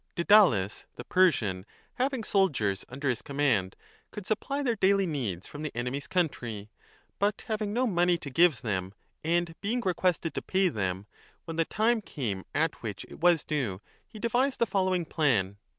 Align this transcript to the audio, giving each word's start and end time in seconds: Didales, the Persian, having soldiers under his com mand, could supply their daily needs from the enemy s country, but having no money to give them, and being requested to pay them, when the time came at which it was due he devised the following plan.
Didales, 0.15 0.85
the 0.95 1.03
Persian, 1.03 1.63
having 1.93 2.23
soldiers 2.23 2.83
under 2.89 3.07
his 3.07 3.21
com 3.21 3.37
mand, 3.37 3.75
could 4.09 4.25
supply 4.25 4.63
their 4.63 4.75
daily 4.75 5.05
needs 5.05 5.45
from 5.45 5.61
the 5.61 5.71
enemy 5.77 5.99
s 5.99 6.07
country, 6.07 6.71
but 7.19 7.43
having 7.47 7.71
no 7.71 7.85
money 7.85 8.17
to 8.17 8.31
give 8.31 8.63
them, 8.63 8.95
and 9.23 9.53
being 9.61 9.79
requested 9.81 10.33
to 10.33 10.41
pay 10.41 10.69
them, 10.69 11.05
when 11.45 11.57
the 11.57 11.65
time 11.65 12.01
came 12.01 12.45
at 12.55 12.81
which 12.81 13.05
it 13.09 13.19
was 13.19 13.43
due 13.43 13.79
he 14.07 14.17
devised 14.17 14.57
the 14.57 14.65
following 14.65 15.05
plan. 15.05 15.57